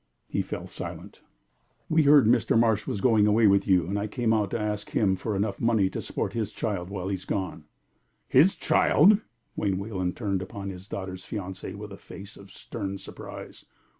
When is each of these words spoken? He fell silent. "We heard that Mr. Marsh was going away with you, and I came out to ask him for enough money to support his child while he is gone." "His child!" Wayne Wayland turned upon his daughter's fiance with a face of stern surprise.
He 0.27 0.41
fell 0.41 0.65
silent. 0.65 1.21
"We 1.87 2.01
heard 2.01 2.25
that 2.25 2.31
Mr. 2.31 2.57
Marsh 2.57 2.87
was 2.87 3.01
going 3.01 3.27
away 3.27 3.45
with 3.45 3.67
you, 3.67 3.85
and 3.85 3.99
I 3.99 4.07
came 4.07 4.33
out 4.33 4.49
to 4.49 4.59
ask 4.59 4.89
him 4.89 5.15
for 5.15 5.35
enough 5.35 5.61
money 5.61 5.91
to 5.91 6.01
support 6.01 6.33
his 6.33 6.51
child 6.51 6.89
while 6.89 7.07
he 7.09 7.13
is 7.13 7.23
gone." 7.25 7.65
"His 8.27 8.55
child!" 8.55 9.21
Wayne 9.55 9.77
Wayland 9.77 10.17
turned 10.17 10.41
upon 10.41 10.71
his 10.71 10.87
daughter's 10.87 11.23
fiance 11.23 11.75
with 11.75 11.91
a 11.91 11.97
face 11.97 12.35
of 12.35 12.49
stern 12.49 12.97
surprise. 12.97 13.63